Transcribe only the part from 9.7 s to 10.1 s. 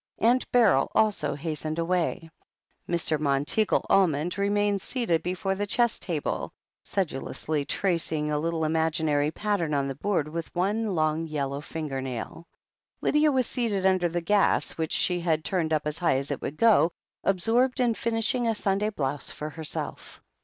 on the